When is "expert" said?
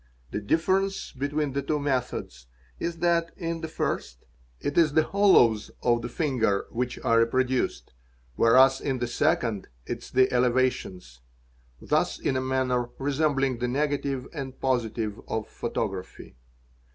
7.11-7.11